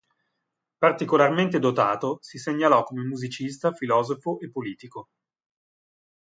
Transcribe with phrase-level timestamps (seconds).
[0.79, 5.09] Particolarmente dotato si segnalò come musicista, filosofo e politico.